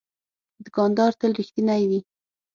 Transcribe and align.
دوکاندار 0.65 1.11
تل 1.19 1.31
رښتینی 1.39 1.83
وي. 1.89 1.99